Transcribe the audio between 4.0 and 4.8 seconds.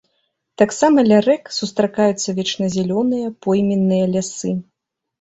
лясы.